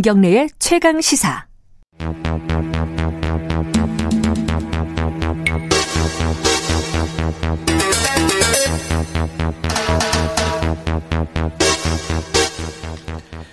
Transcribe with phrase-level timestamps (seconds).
[0.00, 1.44] 김경래의 최강 시사.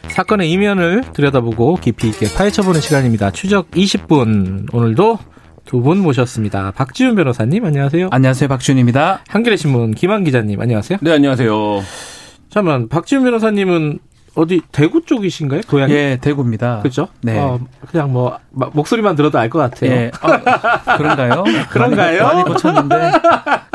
[0.10, 3.32] 사건의 이면을 들여다보고 깊이 있게 파헤쳐보는 시간입니다.
[3.32, 4.74] 추적 20분.
[4.74, 5.20] 오늘도
[5.66, 6.72] 두 분 모셨습니다.
[6.72, 8.08] 박지훈 변호사님, 안녕하세요.
[8.10, 8.48] 안녕하세요.
[8.48, 9.20] 박지훈입니다.
[9.28, 11.00] 한겨레 신문 김한 기자님, 안녕하세요.
[11.02, 11.84] 네, 안녕하세요.
[12.50, 14.00] 잠깐만, 박지훈 변호사님은
[14.38, 15.62] 어디 대구 쪽이신가요?
[15.68, 15.92] 고향이?
[15.94, 16.80] 예, 대구입니다.
[16.80, 17.08] 그렇죠?
[17.22, 17.40] 네.
[17.40, 17.60] 어,
[17.90, 19.92] 그냥 뭐 마- 목소리만 들어도 알 것 같아요.
[19.92, 20.12] 예.
[20.22, 21.44] 아, 그런가요?
[21.72, 22.24] 그런가요?
[22.24, 23.12] 많이, 많이 고쳤는데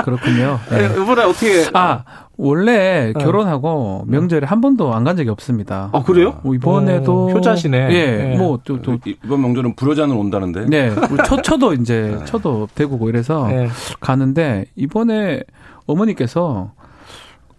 [0.04, 0.60] 그렇군요.
[0.70, 1.02] 네, 네.
[1.02, 1.64] 이번에 어떻게?
[1.74, 2.04] 아,
[2.36, 3.18] 원래 어.
[3.18, 5.88] 결혼하고 명절에 한 번도 안 간 적이 없습니다.
[5.92, 6.38] 어, 그래요?
[6.44, 7.78] 뭐 이번에도 어, 효자시네.
[7.92, 8.36] 예, 네.
[8.38, 10.66] 뭐또 또 이번 명절은 불효자는 온다는데.
[10.66, 13.68] 네, 우리 첫 쳐도 이제 쳐도 대구고 이래서 네.
[14.00, 15.42] 가는데 이번에
[15.86, 16.70] 어머니께서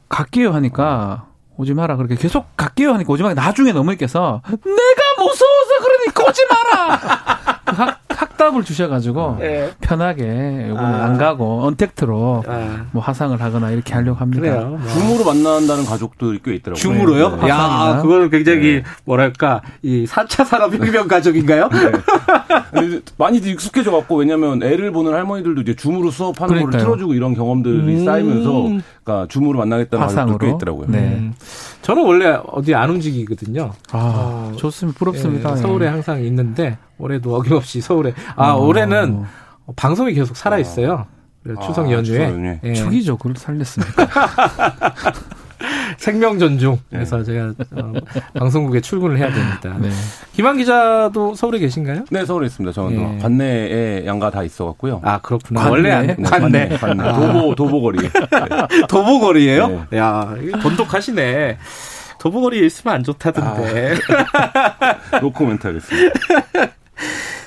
[0.09, 1.25] 갈게요 하니까
[1.57, 7.99] 오지 마라 그렇게 계속 갈게요 하니까 오지 마라 나중에 어머니께서 내가 무서워서 그러니까 오지 마라
[8.53, 9.71] 학답을 주셔가지고 네.
[9.81, 11.05] 편하게 요거는 아.
[11.05, 14.41] 안 가고 언택트로 아, 뭐 화상을 하거나 이렇게 하려고 합니다.
[14.41, 14.67] 그래요.
[14.79, 14.87] 뭐.
[14.87, 16.75] 줌으로 만난다는 가족들이 꽤 있더라고요.
[16.81, 17.37] 줌으로요?
[17.37, 17.49] 네.
[17.49, 17.99] 야.
[18.01, 18.83] 그거는 굉장히 네.
[19.05, 21.69] 뭐랄까 이 4차 산업혁명 가족인가요?
[22.71, 26.81] 근데 많이들 익숙해져 갖고 왜냐면 애를 보는 할머니들도 이제 줌으로 수업하는 그러니까요.
[26.83, 28.05] 틀어주고 이런 경험들이 음.
[28.05, 28.51] 쌓이면서
[29.03, 30.55] 그러니까 줌으로 만나겠다는 가족들 꽤 화상으로.
[30.55, 30.85] 있더라고요.
[30.89, 30.97] 네.
[30.99, 31.33] 음.
[31.83, 33.71] 저는 원래 어디 안 움직이거든요.
[33.91, 34.97] 아, 어, 좋습니다.
[34.97, 35.49] 부럽습니다.
[35.49, 35.57] 예, 예.
[35.57, 38.13] 서울에 항상 있는데 올해도 어김없이 서울에.
[38.35, 39.23] 아 올해는
[39.75, 41.05] 방송이 계속 살아 있어요.
[41.61, 42.59] 추석 아, 연휴에 추석 연휴에.
[42.63, 43.17] 예, 축이죠.
[43.17, 44.07] 그걸 살렸습니까?
[45.97, 46.79] 생명 존중.
[46.89, 47.93] 그래서 제가 어,
[48.33, 49.75] 방송국에 출근을 해야 됩니다.
[49.79, 49.89] 네.
[50.33, 52.05] 김한 기자도 서울에 계신가요?
[52.11, 52.73] 네, 서울에 있습니다.
[52.73, 53.21] 저는 예.
[53.21, 55.01] 관내에 양가 다 있어갖고요.
[55.03, 55.61] 아 그렇구나.
[55.61, 55.71] 관내?
[55.71, 57.13] 원래 안- 네, 관내 관내.
[57.13, 57.99] 도보 도보거리.
[58.09, 58.81] 네.
[58.89, 59.87] 도보거리예요?
[59.95, 61.57] 야 이거 돈독하시네.
[62.19, 63.95] 도보거리에 있으면 안 좋다던데.
[65.21, 66.13] 노코멘트 하겠습니다.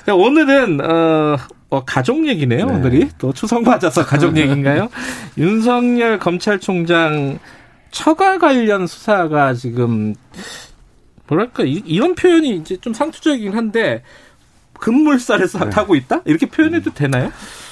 [0.05, 1.37] 자, 오늘은 어,
[1.69, 2.65] 어, 가족 얘기네요.
[2.67, 2.73] 네.
[2.73, 4.89] 오늘이 또 추석 맞아서 가족 얘기인가요?
[5.37, 7.39] 윤석열 검찰총장
[7.91, 10.15] 처가 관련 수사가 지금
[11.27, 14.03] 뭐랄까 이, 런 표현이 이제 좀 상투적이긴 한데
[14.73, 17.31] 급물살을 싹 타고 있다 이렇게 표현해도 되나요?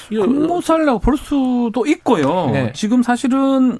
[0.10, 2.50] 이거- 근무살라고 볼 수도 있고요.
[2.52, 2.72] 네.
[2.74, 3.80] 지금 사실은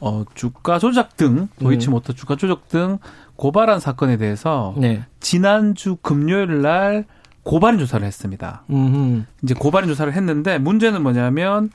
[0.00, 2.98] 어, 주가 조작 등 도이치모터 주가 조작 등
[3.36, 5.04] 고발한 사건에 대해서 네.
[5.20, 7.04] 지난주 금요일 날
[7.42, 8.62] 고발인 조사를 했습니다.
[8.70, 11.70] 음, 이제 고발인 조사를 했는데 문제는 뭐냐면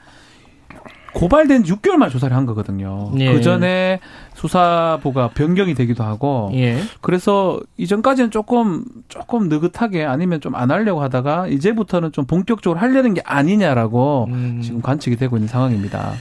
[1.16, 3.12] 고발된 지 6개월 만 조사를 한 거거든요.
[3.20, 3.32] 예.
[3.32, 4.00] 그 전에
[4.34, 6.78] 수사부가 변경이 되기도 하고 예.
[7.00, 13.22] 그래서 이전까지는 조금 조금 느긋하게 아니면 좀 안 하려고 하다가 이제부터는 좀 본격적으로 하려는 게
[13.26, 14.62] 아니냐라고 음.
[14.64, 16.14] 지금 관측이 되고 있는 상황입니다.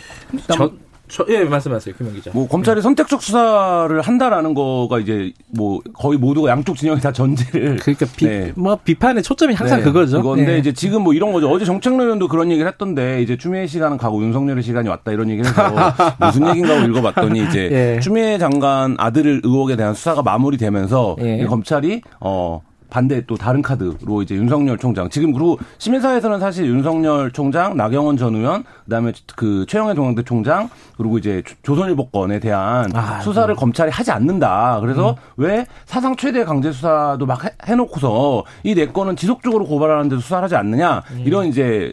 [0.48, 0.72] 저,
[1.14, 2.32] 저, 예, 말씀하세요, 김영 기자.
[2.34, 8.06] 뭐 검찰이 선택적 수사를 한다라는 거가 이제 뭐 거의 모두가 양쪽 진영이 다 전제를 그러니까
[8.16, 8.52] 비, 네.
[8.56, 10.20] 뭐 비판의 초점이 항상 네, 그거죠.
[10.20, 10.58] 그건데 네.
[10.58, 11.48] 이제 지금 뭐 이런 거죠.
[11.48, 15.48] 어제 정책론 의원도 그런 얘기를 했던데 이제 추미애 시간은 가고 윤석열의 시간이 왔다 이런 얘기를
[15.48, 18.00] 해서 무슨 얘기인가 하고 읽어봤더니 이제 예.
[18.00, 21.42] 추미애 장관 아들 의혹에 대한 수사가 마무리되면서 예.
[21.42, 22.60] 이 검찰이 어
[22.90, 28.34] 반대 또 다른 카드로 이제 윤석열 총장 지금 그리고 시민사회에서는 사실 윤석열 총장 나경원 전
[28.36, 33.90] 의원 그다음에 그 최영애 동양대 총장 그리고 이제 조- 조선일보 건에 대한 아, 수사를 검찰이
[33.90, 34.78] 하지 않는다.
[34.80, 40.54] 그래서 왜 사상 최대 강제 수사도 막 해- 해놓고서 이네 건은 지속적으로 고발하는데도 수사를 하지
[40.56, 41.90] 않느냐 이런 이제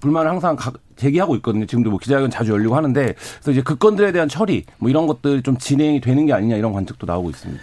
[0.00, 1.66] 불만을 항상 각- 제기하고 있거든요.
[1.66, 5.42] 지금도 뭐 기자회견 자주 열리고 하는데 그래서 이제 그 건들에 대한 처리 뭐 이런 것들이
[5.42, 7.60] 좀 진행이 되는 게 아니냐 이런 관측도 나오고 있습니다.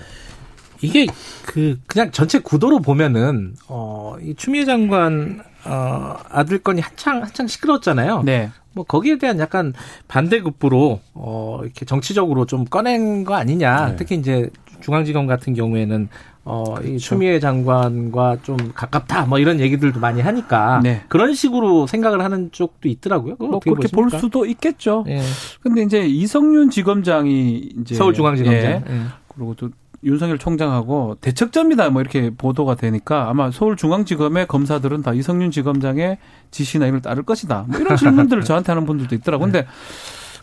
[0.81, 1.08] 이게
[1.46, 8.24] 그 그냥 전체 구도로 보면은 어이 추미애 장관 어 아들 건이 한창 한창 시끄러웠잖아요.
[8.24, 8.50] 네.
[8.74, 9.74] 뭐 거기에 대한 약간
[10.08, 13.88] 반대급부로 어 이렇게 정치적으로 좀 꺼낸 거 아니냐.
[13.90, 13.96] 네.
[13.97, 14.50] 특히 이제
[14.81, 16.09] 중앙지검 같은 경우에는
[16.44, 21.04] 어이 추미애 장관과 좀 가깝다 뭐 이런 얘기들도 많이 하니까 네.
[21.07, 23.36] 그런 식으로 생각을 하는 쪽도 있더라고요.
[23.38, 24.18] 뭐 그렇게 볼 보십니까?
[24.18, 25.06] 수도 있겠죠.
[25.07, 25.22] 예.
[25.62, 28.72] 근데 이제 이성윤 지검장이 이제 서울중앙지검장.
[28.72, 28.84] 예.
[28.89, 29.01] 예.
[29.27, 29.69] 그리고 또
[30.03, 36.18] 윤석열 총장하고 대척점이다 뭐 이렇게 보도가 되니까 아마 서울중앙지검의 검사들은 다 이성윤 지검장의
[36.50, 37.65] 지시나 이걸 따를 것이다.
[37.68, 39.44] 뭐 이런 질문들을 저한테 하는 분들도 있더라고.
[39.44, 39.68] 근데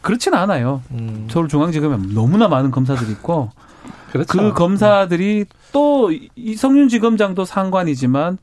[0.00, 0.82] 그렇지는 않아요.
[0.92, 3.50] 음, 서울중앙지검에 너무나 많은 검사들이 있고
[4.12, 4.38] 그렇죠.
[4.38, 8.38] 그 검사들이 또 이성윤 지검장도 상관이지만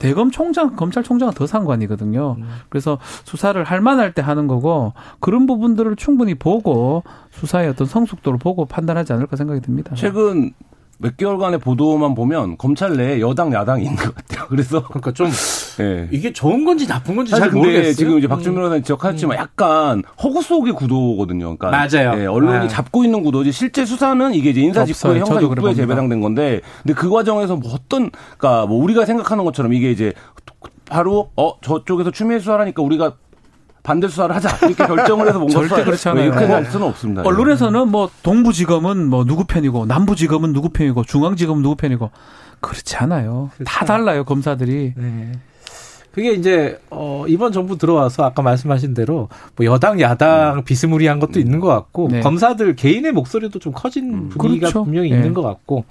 [0.00, 2.36] 대검 총장, 검찰총장은 더 상관이거든요.
[2.38, 2.48] 음.
[2.70, 8.64] 그래서 수사를 할 만할 때 하는 거고 그런 부분들을 충분히 보고 수사의 어떤 성숙도를 보고
[8.64, 9.94] 판단하지 않을까 생각이 듭니다.
[9.94, 10.52] 최근
[10.98, 14.46] 몇 개월간의 보도만 보면 검찰 내에 여당 야당이 있는 것 같아요.
[14.48, 15.28] 그래서 그러니까 좀
[15.80, 16.08] 예.
[16.10, 17.92] 이게 좋은 건지 나쁜 건지 잘 모르겠어요.
[17.92, 18.28] 지금 이제 음.
[18.28, 21.56] 박준 변호사님 지적하셨지만 약간 허구 속의 구도거든요.
[21.56, 22.20] 그러니까 맞아요.
[22.20, 22.68] 예, 언론이 네.
[22.68, 25.18] 잡고 있는 구도지 실제 수사는 이게 이제 인사 직후에.
[25.20, 25.74] 형사 육부에.
[25.74, 30.12] 재배당된 건데 근데 그 과정에서 뭐 어떤 그러니까 뭐 우리가 생각하는 것처럼 이게 이제
[30.88, 33.14] 바로 어 저쪽에서 추미애 수사하니까 우리가
[33.82, 36.26] 반대 수사를 하자 이렇게 결정을 해서 뭔가 절대 그렇지 않아요.
[36.26, 36.52] 이렇게 네.
[36.52, 37.22] 할 수는 없습니다.
[37.22, 42.10] 언론에서는 뭐 동부지검은 뭐 누구 편이고 남부지검은 누구 편이고 중앙지검은 누구 편이고
[42.60, 43.50] 그렇지 않아요.
[43.64, 44.94] 다 달라요 검사들이.
[44.96, 45.32] 네.
[46.12, 51.60] 그게 이제 어 이번 정부 들어와서 아까 말씀하신 대로 뭐 여당 야당 비스무리한 것도 있는
[51.60, 52.20] 것 같고 네.
[52.20, 54.84] 검사들 개인의 목소리도 좀 커진 분위기가 그렇죠.
[54.84, 55.16] 분명히 네.
[55.16, 55.84] 있는 것 같고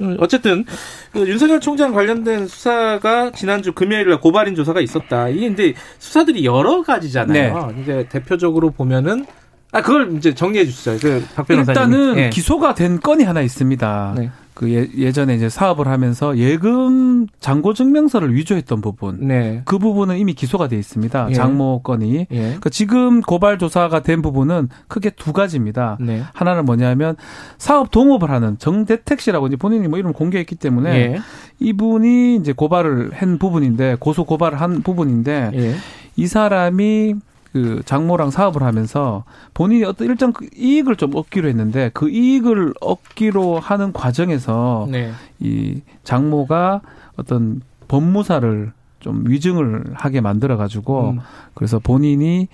[0.00, 0.64] 음, 어쨌든
[1.12, 5.28] 그 윤석열 총장 관련된 수사가 지난주 금요일에 고발인 조사가 있었다.
[5.28, 7.74] 이게 근데 수사들이 여러 가지잖아요.
[7.82, 9.26] 이제 대표적으로 보면은
[9.72, 10.98] 아 그걸 이제 정리해 주시죠.
[11.00, 11.68] 그박 변호사님.
[11.68, 12.30] 일단은 예.
[12.30, 14.14] 기소가 된 건이 하나 있습니다.
[14.16, 14.30] 네.
[14.56, 19.28] 그 예, 예전에 이제 사업을 하면서 예금 잔고 증명서를 위조했던 부분.
[19.28, 19.60] 네.
[19.66, 21.26] 그 부분은 이미 기소가 돼 있습니다.
[21.28, 21.34] 예.
[21.34, 22.26] 장모 건이.
[22.30, 22.38] 예.
[22.38, 25.98] 그러니까 지금 고발 조사가 된 부분은 크게 두 가지입니다.
[26.00, 26.22] 네.
[26.32, 27.16] 하나는 뭐냐면
[27.58, 31.18] 사업 동업을 하는 정대택 씨라고 이제 본인이 뭐 이름 공개했기 때문에 예.
[31.60, 35.74] 이분이 이제 고발을 한 부분인데 고소 고발을 한 부분인데 예.
[36.16, 37.14] 이 사람이
[37.52, 43.58] 그 장모랑 사업을 하면서 본인이 어떤 일정 그 이익을 좀 얻기로 했는데 그 이익을 얻기로
[43.58, 45.12] 하는 과정에서 네.
[45.40, 46.82] 이 장모가
[47.16, 51.18] 어떤 법무사를 좀 위증을 하게 만들어 가지고 음.
[51.54, 52.48] 그래서 본인이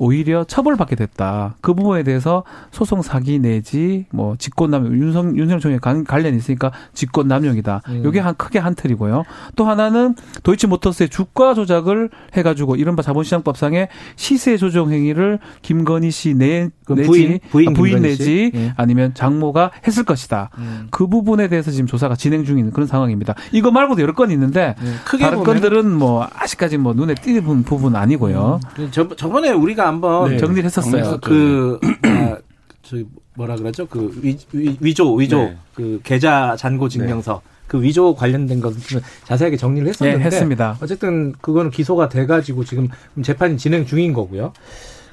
[0.00, 1.56] 오히려 처벌받게 됐다.
[1.60, 7.82] 그 부분에 대해서 소송 사기 내지 뭐 직권남용 윤석 윤석열 관- 관련이 있으니까 직권남용이다.
[7.88, 8.04] 음.
[8.04, 9.24] 요게 한 크게 한 틀이고요.
[9.56, 10.14] 또 하나는
[10.44, 17.38] 도이치모터스의 주가 조작을 해가지고 이른바 자본시장법상의 시세 조정 행위를 김건희 씨 내, 그 내지 부인,
[17.50, 18.02] 부인 아, 부인.
[18.02, 18.72] 내지 예.
[18.76, 20.50] 아니면 장모가 했을 것이다.
[20.58, 20.86] 음.
[20.92, 23.34] 그 부분에 대해서 지금 조사가 진행 중인 그런 상황입니다.
[23.50, 24.92] 이거 말고도 여러 건이 있는데 네.
[25.04, 28.60] 크게 다른 건들은 뭐 아직까지 뭐 눈에 띄는 부분 아니고요.
[28.78, 28.88] 음.
[28.92, 30.38] 저, 저번에 우리가 한번 네.
[30.38, 31.18] 정리를 했었어요.
[31.20, 32.38] 그, 아,
[32.82, 32.96] 저
[33.34, 33.86] 뭐라 그러죠?
[33.86, 35.56] 그 위, 위, 위 조, 위조, 네.
[35.74, 37.42] 그 계좌 잔고 증명서.
[37.68, 40.24] 그 위조 관련된 것은 자세하게 정리를 네, 했었는데.
[40.24, 40.78] 했습니다.
[40.80, 42.88] 어쨌든 그거는 기소가 돼가지고 지금
[43.22, 44.54] 재판이 진행 중인 거고요.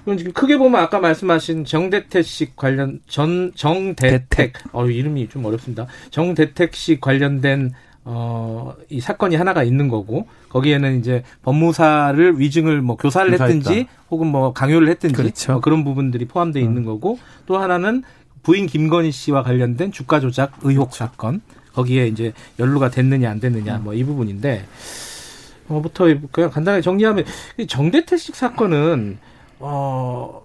[0.05, 5.87] 그럼 지금 크게 보면 아까 말씀하신 정대택 씨 관련 전 정대택 어 이름이 좀 어렵습니다.
[6.11, 7.73] 정대택 씨 관련된
[8.05, 8.45] 어
[8.89, 13.31] 이 사건이 하나가 있는 거고 거기에는 이제 법무사를 위증을 뭐 교사를.
[13.33, 15.53] 했든지 혹은 뭐 강요를 했든지 그렇죠.
[15.53, 18.03] 뭐 그런 부분들이 포함되어 있는 거고 또 하나는
[18.43, 21.41] 부인 김건희 씨와 관련된 주가 조작 의혹 사건
[21.73, 24.65] 거기에 이제 연루가 됐느냐 안 됐느냐 뭐이 부분인데
[25.67, 27.25] 뭐부터 그냥 간단하게 정리하면
[27.57, 29.17] 이 정대택 씨 사건은
[29.59, 30.44] 어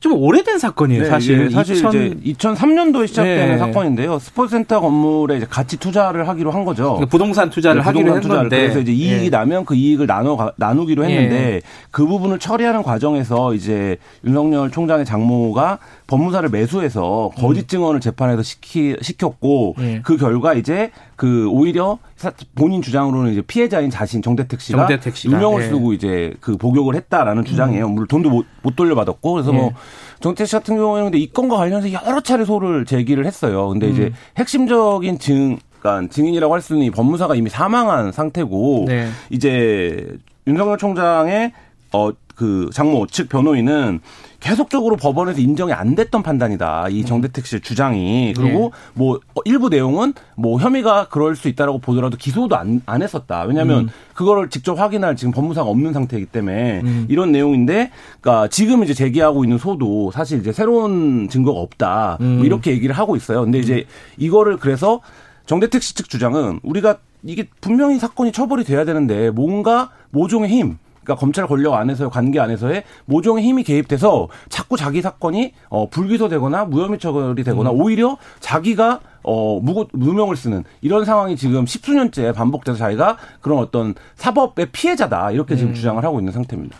[0.00, 1.90] 좀 오래된 사건이에요 네, 사실 사실 2000
[2.22, 3.58] 이제 2003년도에 시작되는 네.
[3.58, 4.18] 사건인데요.
[4.18, 6.84] 스포츠센터 건물에 이제 같이 투자를 하기로 한 거죠.
[6.94, 8.40] 그러니까 부동산 투자를 네, 하기로 부동산 한 투자를.
[8.50, 9.30] 건데 그래서 이제 이익이 예.
[9.30, 11.60] 나면 그 이익을 나눠 가- 나누기로 했는데 예.
[11.90, 13.96] 그 부분을 처리하는 과정에서 이제
[14.26, 19.82] 윤석열 총장의 장모가 법무사를 매수해서 거짓 증언을 재판에서 시키, 시켰고 음.
[19.84, 20.00] 예.
[20.04, 25.36] 그 결과 이제 그 오히려 사- 본인 주장으로는 이제 피해자인 자신 정대택 씨가 정대택 씨가,
[25.36, 25.66] 유명을 예.
[25.66, 25.70] 음.
[25.72, 27.88] 쓰고 이제 그 복역을 했다라는 주장이에요.
[27.88, 29.74] 물론 돈도 못, 못 돌려받았고 그래서 뭐 예.
[30.20, 33.68] 정태택 씨 같은 경우에는 근데 이 건과 관련해서 여러 차례 소를 제기를 했어요.
[33.68, 33.92] 근데 음.
[33.92, 39.08] 이제 핵심적인 증, 그러니까 증인이라고 할수 있는 이 법무사가 이미 사망한 상태고 네.
[39.30, 40.06] 이제
[40.46, 41.52] 윤석열 총장의
[41.92, 43.98] 어 그 장모 측 변호인은
[44.38, 46.86] 계속적으로 법원에서 인정이 안 됐던 판단이다.
[46.90, 48.32] 이 정대택 씨의 주장이.
[48.36, 53.42] 그리고 뭐 어, 일부 내용은 뭐 혐의가 그럴 수 있다라고 보더라도 기소도 안, 안 했었다.
[53.42, 57.90] 왜냐하면 그거를 직접 확인할 지금 법무사가 없는 상태이기 때문에 이런 내용인데
[58.20, 62.18] 그러니까 지금 이제 제기하고 있는 소도 사실 이제 새로운 증거가 없다.
[62.20, 63.42] 뭐 이렇게 얘기를 하고 있어요.
[63.42, 63.84] 근데 이제
[64.16, 65.00] 이거를 그래서
[65.46, 70.78] 정대택 씨 측 주장은 우리가 이게 분명히 사건이 처벌이 돼야 되는데 뭔가 모종의 힘
[71.08, 76.98] 그러니까 검찰 권력 안에서의 관계 안에서의 모종의 힘이 개입돼서 자꾸 자기 사건이 어 불기소되거나 무혐의
[76.98, 83.58] 처벌이 되거나 오히려 자기가 어 무고 무명을 쓰는 이런 상황이 지금 십수년째 반복돼서 자기가 그런
[83.58, 85.30] 어떤 사법의 피해자다.
[85.30, 86.76] 이렇게 지금 주장을 하고 있는 상태입니다.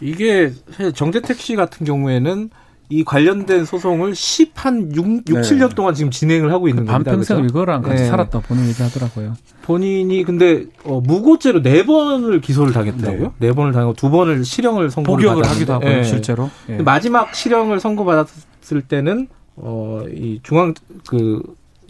[0.00, 2.50] 이게 사실 정대택 씨 같은 경우에는
[2.90, 5.40] 이 관련된 소송을 10 한 6, 6 네.
[5.40, 7.10] 7년 동안 지금 진행을 하고 있는 겁니다.
[7.10, 7.46] 반평생 그죠?
[7.46, 8.08] 이거랑 같이 네.
[8.08, 9.34] 살았다 본인 얘기 하더라고요.
[9.62, 13.34] 본인이 근데 어, 무고죄로 네 번을 기소를 당했더라고요.
[13.38, 16.04] 네, 번을 당하고 두 번을 실형을 선고를 복역을 받았는데, 하기도 하고요, 예.
[16.04, 16.50] 실제로.
[16.68, 16.72] 예.
[16.72, 20.74] 근데 마지막 실형을 선고받았을 때는 어, 이 중앙
[21.06, 21.42] 그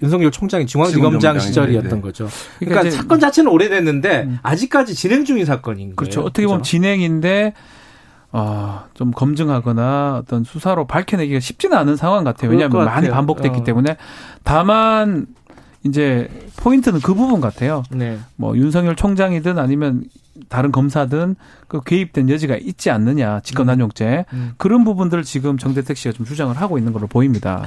[0.02, 1.38] 윤석열 총장이 중앙지검장.
[1.38, 2.00] 시절이었던 네.
[2.00, 2.24] 거죠.
[2.58, 5.96] 그러니까, 그러니까 이제- 사건 자체는 오래됐는데 아직까지 진행 중인 사건인 거예요.
[5.96, 6.20] 그렇죠.
[6.22, 6.70] 어떻게 보면 그죠?
[6.70, 7.54] 진행인데
[8.36, 12.50] 어, 좀 검증하거나 어떤 수사로 밝혀내기가 쉽지는 않은 상황 같아요.
[12.50, 13.08] 왜냐하면 것 많이.
[13.08, 13.64] 반복됐기 어.
[13.64, 13.96] 때문에
[14.42, 15.26] 다만
[15.84, 17.84] 이제 포인트는 그 부분 같아요.
[17.90, 18.18] 네.
[18.34, 20.02] 뭐 윤석열 총장이든 아니면
[20.48, 21.36] 다른 검사든
[21.68, 24.54] 그 개입된 여지가 있지 않느냐 직권남용죄 음.
[24.56, 27.62] 그런 부분들을 지금 정대택 씨가 좀 주장을 하고 있는 걸로 보입니다.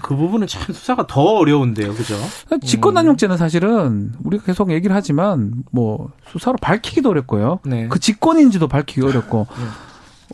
[0.00, 2.14] 그 부분은 참 수사가 더 어려운데요, 그죠?
[2.62, 7.58] 직권남용죄는 사실은 우리가 계속 얘기를 하지만 뭐 수사로 밝히기도 어렵고요.
[7.64, 7.88] 네.
[7.88, 9.64] 그 직권인지도 밝히기 어렵고 네.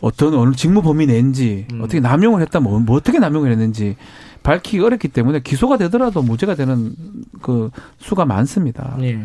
[0.01, 1.81] 어떤 어느 직무 범위 낸지 음.
[1.81, 3.95] 어떻게 남용을 했다 뭐, 뭐 어떻게 남용을 했는지
[4.43, 6.93] 밝히기 어렵기 때문에 기소가 되더라도 무죄가 되는
[7.41, 8.97] 그 수가 많습니다.
[9.01, 9.19] 예.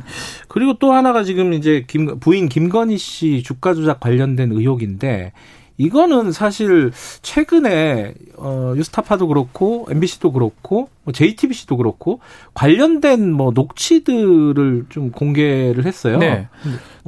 [0.47, 5.33] 그리고 또 하나가 지금 이제 김, 부인 김건희 씨 주가 조작 관련된 의혹인데
[5.77, 6.91] 이거는 사실
[7.23, 12.21] 최근에 어 뉴스타파도 그렇고 MBC도 그렇고 뭐 JTBC도 그렇고
[12.53, 16.19] 관련된 뭐 녹취들을 좀 공개를 했어요.
[16.19, 16.49] 네.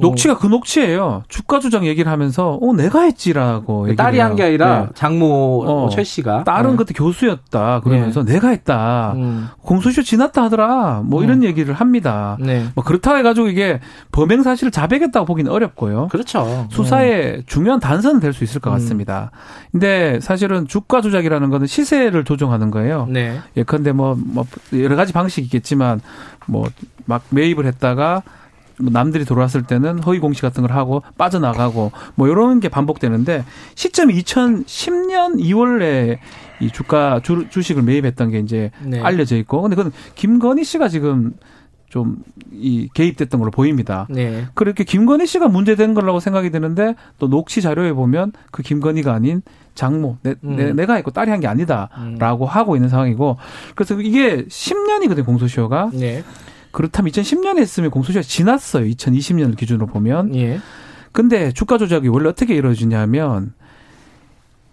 [0.01, 1.23] 녹취가 그 녹취예요.
[1.29, 4.43] 주가 조작 얘기를 하면서 어 내가 했지라고 얘기를 딸이 한 게.
[4.43, 4.87] 아니라 네.
[4.95, 5.89] 장모 어.
[5.89, 6.77] 최 씨가 딸은 네.
[6.77, 9.13] 그때 교수였다 그러면서 내가 했다.
[9.15, 9.47] 음.
[9.61, 11.01] 공소시효 지났다 하더라.
[11.05, 11.23] 뭐 음.
[11.25, 12.37] 이런 얘기를 합니다.
[12.39, 12.65] 네.
[12.75, 13.79] 뭐 그렇다고 해가지고 이게
[14.11, 16.07] 범행 사실을 자백했다고 보기는 어렵고요.
[16.09, 16.67] 그렇죠.
[16.71, 18.73] 수사의 중요한 단서는 될 수 있을 것 음.
[18.75, 19.31] 같습니다.
[19.71, 23.05] 근데 사실은 주가 조작이라는 거는 시세를 조정하는 거예요.
[23.09, 23.13] 음.
[23.13, 23.39] 네.
[23.57, 26.01] 예컨대 뭐, 뭐 여러 가지 방식이 있겠지만
[26.47, 26.65] 뭐
[27.05, 28.23] 막 매입을 했다가
[28.81, 33.45] 뭐 남들이 들어왔을 때는 허위 공시 같은 걸 하고 빠져나가고 뭐 이런 게 반복되는데
[33.75, 36.17] 시점이 2010년 2월에
[36.59, 38.99] 이 주가 주, 주식을 매입했던 게 이제 네.
[39.01, 41.33] 알려져 있고 근데 그건 김건희 씨가 지금
[41.89, 42.17] 좀
[42.61, 44.07] 이 개입됐던 걸로 보입니다.
[44.09, 44.45] 네.
[44.53, 49.41] 그렇게 김건희 씨가 문제된 거라고 생각이 드는데 또 녹취 자료에 보면 그 김건희가 아닌
[49.73, 50.75] 장모 내, 음.
[50.85, 51.51] 가 했고 딸이 한게 음.
[51.51, 53.37] 아니다라고 하고 있는 상황이고
[53.75, 56.23] 그래서 이게 10년이거든요 공소시효가 네.
[56.71, 60.59] 그렇다면 2010년에 했으면 공소시효가 지났어요 2020년을 기준으로 보면 예.
[61.11, 63.53] 근데 주가 조작이 원래 어떻게 이루어지냐면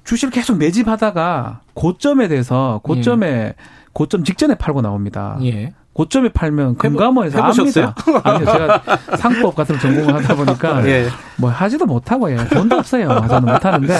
[0.04, 3.54] 주식을 계속 매집하다가 고점에 대해서 고점에
[3.92, 5.38] 고점 직전에 팔고 나옵니다.
[5.42, 5.74] 예.
[5.92, 7.92] 고점에 팔면 해보- 금감원에서 해보셨어요?
[8.22, 8.30] 압니다.
[8.30, 8.82] 아니요, 제가
[9.18, 11.08] 상법 같은 거 전공을 하다 보니까 예.
[11.36, 13.08] 뭐 하지도 못하고 요 돈도 없어요.
[13.28, 13.98] 저는 못하는데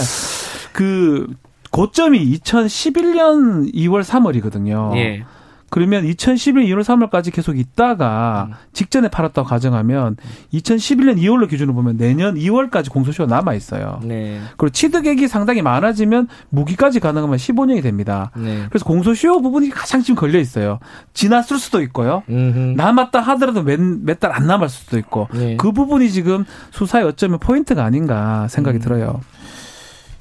[0.72, 1.26] 그
[1.72, 4.96] 고점이 2011년 2월 3월이거든요.
[4.96, 5.24] 예.
[5.70, 8.54] 그러면 2011년 2월 3월까지 계속 있다가 음.
[8.72, 10.16] 직전에 팔았다고 가정하면
[10.52, 14.00] 2011년 2월로 기준으로 보면 내년 2월까지 공소시효가 남아 있어요.
[14.02, 14.40] 네.
[14.56, 18.30] 그리고 취득액이 상당히 많아지면 무기까지 가능하면 15년이 됩니다.
[18.36, 18.64] 네.
[18.70, 20.78] 그래서 공소시효 부분이 가장 지금 걸려 있어요.
[21.12, 22.22] 지났을 수도 있고요.
[22.28, 22.74] 음흠.
[22.76, 25.56] 남았다 하더라도 몇 달 안 남았을 수도 있고 네.
[25.56, 28.80] 그 부분이 지금 수사에 어쩌면 포인트가 아닌가 생각이 음.
[28.80, 29.20] 들어요.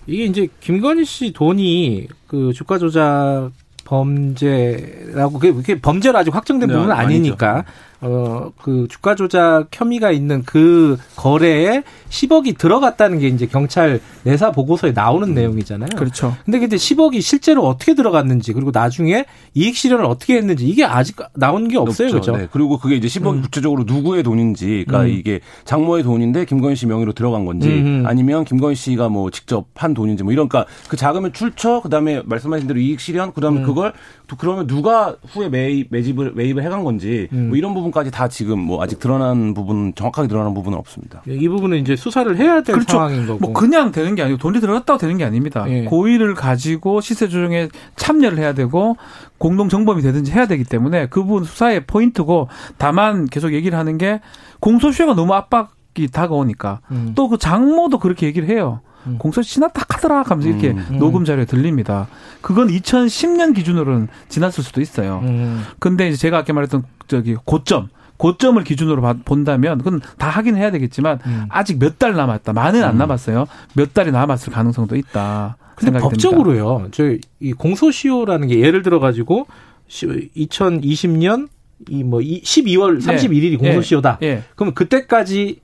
[0.05, 3.51] 이게 이제 김건희 씨 돈이 그 주가 조작
[3.87, 7.63] 범죄라고 그게, 범죄로 아직 확정된 네, 부분은 아니니까
[8.01, 14.91] 어 그 주가 조작 혐의가 있는 그 거래에 10억이 들어갔다는 게 이제 경찰 내사 보고서에
[14.91, 15.89] 나오는 내용이잖아요.
[15.95, 16.35] 그렇죠.
[16.45, 21.67] 근데 근데 10억이 실제로 어떻게 들어갔는지 그리고 나중에 이익 실현을 어떻게 했는지 이게 아직 나온
[21.67, 22.07] 게 없어요.
[22.07, 22.19] 없죠.
[22.19, 22.37] 그죠?
[22.37, 22.47] 네.
[22.51, 23.41] 그리고 그게 이제 10억이 음.
[23.41, 25.17] 구체적으로 누구의 돈인지, 그러니까 음.
[25.17, 28.03] 이게 장모의 돈인데 김건희 씨 명의로 들어간 건지, 음.
[28.05, 32.21] 아니면 김건희 씨가 뭐 직접 한 돈인지, 뭐 이런, 그러니까 그 자금의 출처, 그 다음에
[32.25, 33.65] 말씀하신 대로 이익 실현, 그 다음에 음.
[33.65, 33.93] 그걸
[34.27, 37.47] 또 그러면 누가 후에 매입, 매집을, 매입을 해간 건지, 음.
[37.49, 41.21] 뭐 이런 부분 까지 다 지금 뭐 아직 드러난 부분, 정확하게 드러난 부분은 없습니다.
[41.27, 42.93] 이 부분은 이제 수사를 해야 될 그렇죠.
[42.93, 43.39] 상황인 거고.
[43.39, 45.65] 뭐 그냥 되는 게 아니고 돈이 들어갔다고 되는 게 아닙니다.
[45.67, 45.85] 예.
[45.85, 48.97] 고의를 가지고 시세 조정에 참여를 해야 되고
[49.37, 54.21] 공동 정범이 되든지 해야 되기 때문에 그 부분 수사의 포인트고 다만 계속 얘기를 하는 게
[54.59, 57.13] 공소시효가 너무 압박 이 다가오니까 음.
[57.15, 58.81] 또그 장모도 그렇게 얘기를 해요.
[59.07, 59.17] 음.
[59.17, 60.97] 공소시효 지났다 하더라 하면서 이렇게 음.
[60.99, 62.07] 녹음 자료에 들립니다.
[62.41, 65.21] 그건 2010년 기준으로는 지났을 수도 있어요.
[65.23, 65.63] 음.
[65.79, 70.71] 근데 이제 제가 아까 말했던 저기 고점 고점을 기준으로 봐- 본다면 그건 다 하긴 해야
[70.71, 71.45] 되겠지만 음.
[71.49, 72.51] 아직 몇 달 남았다.
[72.53, 73.45] 많은 안 남았어요.
[73.75, 75.57] 몇 달이 남았을 가능성도 있다.
[75.75, 76.87] 근데 법적으로요.
[76.91, 77.19] 저이
[77.57, 79.45] 공소시효라는 게 예를 들어 가지고
[80.35, 81.47] 2020년
[81.89, 84.17] 이뭐 12월 31일이 공소시효다.
[84.17, 84.37] 듭니다.
[84.39, 84.43] 예.
[84.55, 85.59] 그럼 그때까지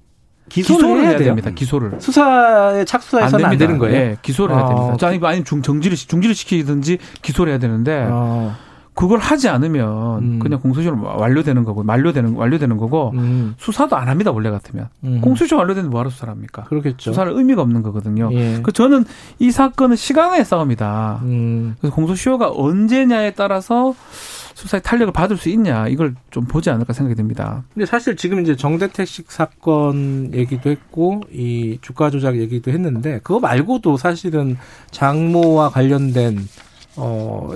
[0.49, 1.17] 기소를, 기소를 해야, 해야.
[1.19, 1.51] 됩니다.
[1.51, 1.93] 기소를.
[1.99, 3.65] 수사에 착수해서는 안, 됩니다.
[3.65, 3.95] 되는 거예요.
[3.95, 4.97] 예, 기소를 해야 아, 됩니다.
[4.97, 8.53] 자, 아니, 아니 중, 정지를, 시- 중지를 시키든지 기소를 해야 되는데, 어,
[8.95, 10.39] 그걸 하지 않으면 음.
[10.39, 14.89] 그냥 공소시효는 완료되는 거고, 만료되는, 완료되는 거고, 음, 수사도 안 합니다, 원래 같으면.
[15.03, 15.19] 음.
[15.21, 16.65] 공소시효 완료되는데 뭐하러 수사를 합니까?
[16.65, 17.11] 그렇겠죠.
[17.11, 18.29] 수사를 의미가 없는 거거든요.
[18.33, 18.59] 예.
[18.61, 19.05] 그 저는
[19.39, 21.21] 이 사건은 시간의 싸움이다.
[21.23, 23.95] 음, 그래서 공소시효가 언제냐에 따라서
[24.53, 27.63] 수사의 탄력을 받을 수 있냐 이걸 좀 보지 않을까 생각이 듭니다.
[27.73, 33.97] 근데 사실 지금 이제 정대택식 사건 얘기도 했고 이 주가 조작 얘기도 했는데 그거 말고도
[33.97, 34.57] 사실은
[34.91, 36.47] 장모와 관련된
[36.95, 37.51] 어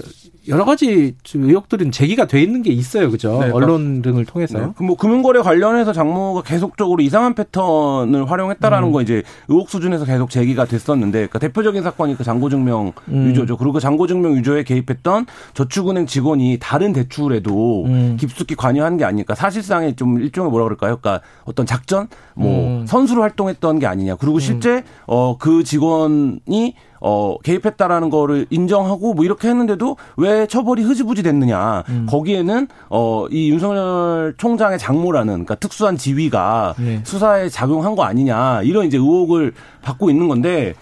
[0.50, 3.40] 여러 가지 의혹들은 제기가 돼 있는 게 있어요, 그죠?
[3.42, 4.60] 네, 언론 등을 통해서.
[4.60, 4.86] 네.
[4.86, 8.92] 뭐 금융거래 관련해서 장모가 계속적으로 이상한 패턴을 활용했다라는 음.
[8.92, 13.26] 거 이제 의혹 수준에서 계속 제기가 됐었는데 그러니까 대표적인 사건이 그 장고증명 음.
[13.30, 13.58] 유조죠.
[13.58, 18.18] 그리고 그 장고증명 유조에 개입했던 저축은행 직원이 다른 대출에도 음.
[18.20, 19.36] 깊숙이 관여한 게 아닐까.
[19.36, 20.98] 사실상의 좀 일종의 뭐라 그럴까요?
[20.98, 22.86] 그러니까 어떤 작전, 뭐 음.
[22.86, 24.16] 선수로 활동했던 게 아니냐.
[24.16, 31.24] 그리고 실제 어 그 직원이 어 개입했다라는 거를 인정하고 뭐 이렇게 했는데도 왜 처벌이 흐지부지
[31.24, 31.84] 됐느냐.
[31.90, 32.08] 음.
[32.10, 37.02] 거기에는 어 이 윤석열 총장의 장모라는 그러니까 특수한 지위가 네.
[37.04, 38.62] 수사에 작용한 거 아니냐.
[38.64, 40.74] 이런 이제 의혹을 받고 있는 건데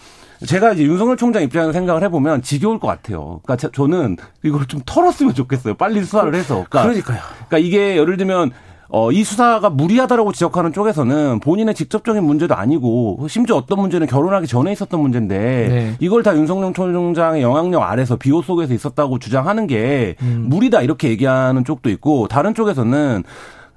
[0.46, 3.40] 제가 이제 윤석열 총장 입장에서 생각을 해보면 지겨울 것 같아요.
[3.44, 5.74] 그러니까 저- 저는 이걸 좀 털었으면 좋겠어요.
[5.76, 6.66] 빨리 수사를 해서.
[6.70, 7.20] 그러니까 그러니까요.
[7.48, 8.52] 그러니까 이게 예를 들면
[8.90, 14.72] 어, 이 수사가 무리하다라고 지적하는 쪽에서는 본인의 직접적인 문제도 아니고 심지어 어떤 문제는 결혼하기 전에
[14.72, 15.94] 있었던 문제인데 네.
[16.00, 20.46] 이걸 다 윤석열 총장의 영향력 아래서 비호 속에서 있었다고 주장하는 게 음.
[20.48, 23.24] 무리다 이렇게 얘기하는 쪽도 있고 다른 쪽에서는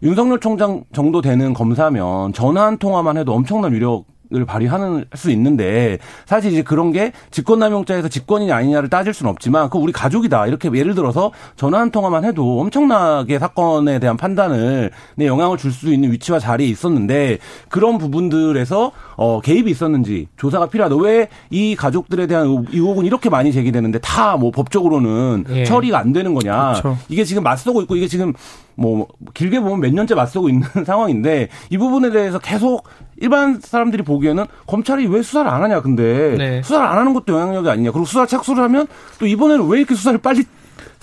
[0.03, 5.97] 윤석열 총장 정도 되는 검사면 전화 한 통화만 해도 엄청난 위력 을 발휘하는 수 있는데
[6.27, 10.95] 사실 이제 그런 게 직권남용죄에서 직권이냐 아니냐를 따질 수는 없지만 그 우리 가족이다 이렇게 예를
[10.95, 16.41] 들어서 전화 한 통화만 해도 엄청나게 사건에 대한 판단을 내 영향을 줄 수 있는 위치와
[16.41, 17.39] 자리에 있었는데
[17.71, 23.51] 그런 부분들에서 어 개입이 있었는지 조사가 필요하다 왜 이 가족들에 대한 의- 의혹은 이렇게 많이
[23.53, 25.65] 제기되는데 다 뭐 법적으로는 예.
[25.65, 26.99] 처리가 안 되는 거냐 그렇죠.
[27.09, 28.35] 이게 지금 맞서고 있고 이게 지금
[28.79, 32.85] 뭐 길게 보면 몇 년째 맞서고 있는 상황인데 이 부분에 대해서 계속
[33.17, 36.63] 일반 사람들이 보기에는 검찰이 왜 수사를 안 하냐 근데 네.
[36.63, 38.87] 수사를 안 하는 것도 영향력이 아니냐 그리고 수사 착수를 하면
[39.19, 40.45] 또 이번에는 왜 이렇게 수사를 빨리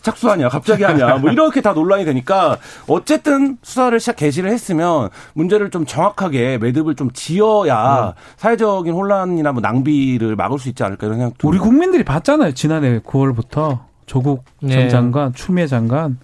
[0.02, 5.86] 착수하냐 갑자기 하냐 뭐 이렇게 다 논란이 되니까 어쨌든 수사를 시작 개시를 했으면 문제를 좀
[5.86, 11.58] 정확하게 매듭을 좀 지어야 사회적인 혼란이나 뭐 낭비를 막을 수 있지 않을까 이런 생각 우리
[11.58, 12.54] 국민들이 봤잖아요.
[12.54, 14.74] 지난해 9월부터 조국 네.
[14.74, 16.20] 전 장관, 추미애 장관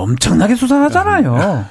[0.00, 1.64] 엄청나게 수사하잖아요.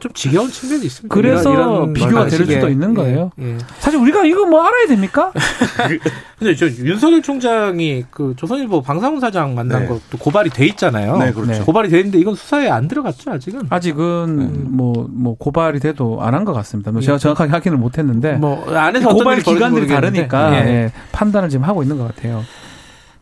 [0.00, 1.14] 좀 지겨운 측면이 있습니다.
[1.14, 2.44] 그래서 비교가 될.
[2.46, 3.30] 수도 있는 거예요.
[3.40, 3.58] 예, 예.
[3.78, 5.30] 사실 우리가 이거 뭐 알아야 됩니까?
[6.36, 9.86] 근데 저 윤석열 총장이 그 조선일보 방상훈 사장 만난 네.
[9.88, 11.16] 것도 고발이 돼 있잖아요.
[11.18, 11.52] 네, 그렇죠.
[11.52, 11.60] 네.
[11.60, 13.66] 고발이 돼 있는데 이건 수사에 안 들어갔죠 아직은.
[13.70, 16.90] 아직은 뭐, 뭐 고발이 돼도 안 한 것 같습니다.
[16.90, 18.32] 뭐 제가 정확하게 확인을 못 했는데.
[18.32, 20.26] 뭐 안에서 어떤 고발 기관들이 모르겠는데.
[20.26, 20.70] 다르니까 예.
[20.70, 22.42] 예, 판단을 지금 하고 있는 것 같아요.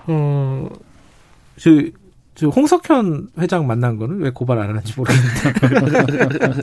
[0.07, 0.69] 어,
[1.59, 1.71] 저,
[2.35, 6.63] 저 홍석현 회장 만난 거는 왜 고발 안 하는지 모르겠는데.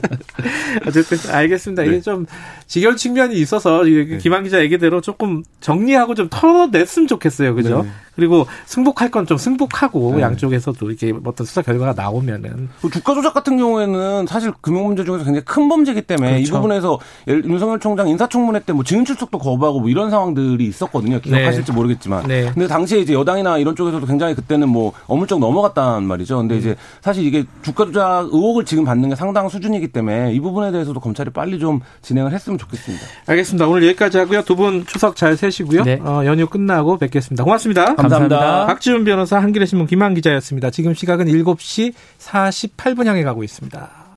[0.86, 1.82] 어쨌든 알겠습니다.
[1.84, 2.00] 이게 네.
[2.00, 2.26] 좀
[2.66, 7.54] 지겨운 측면이 있어서 이게 김한 기자 얘기대로 조금 정리하고 좀 털어냈으면 좋겠어요.
[7.54, 7.82] 그죠?
[7.82, 7.90] 네.
[8.16, 10.22] 그리고 승복할 건 좀 승복하고 네.
[10.22, 15.24] 양쪽에서도 이렇게 어떤 수사 결과가 나오면은 그 주가 조작 같은 경우에는 사실 금융 문제 중에서
[15.24, 16.54] 굉장히 큰 범죄이기 때문에 이 그렇죠.
[16.54, 21.20] 부분에서 예를- 윤석열 총장 인사청문회 때 뭐 증인 출석도 거부하고 뭐 이런 상황들이 있었거든요.
[21.20, 22.26] 기억하실지 모르겠지만.
[22.26, 22.50] 네.
[22.52, 26.38] 근데 당시에 이제 여당이나 이런 쪽에서도 굉장히 그때는 뭐 어물쩍 넘어 갔단 말이죠.
[26.38, 30.70] 근데 이제 사실 이게 주가 조작 의혹을 지금 받는 게 상당 수준이기 때문에 이 부분에
[30.72, 33.04] 대해서도 검찰이 빨리 좀 진행을 했으면 좋겠습니다.
[33.26, 33.66] 알겠습니다.
[33.68, 34.42] 오늘 여기까지 하고요.
[34.42, 35.84] 두 분 추석 잘 세시고요.
[35.84, 35.98] 네.
[36.02, 37.44] 어, 연휴 끝나고 뵙겠습니다.
[37.44, 37.94] 고맙습니다.
[37.94, 38.66] 감사합니다.
[38.66, 40.70] 박지훈 변호사, 한겨레 신문 김한 기자였습니다.
[40.70, 44.00] 지금 시각은 7시 48분 향해 가고 있습니다.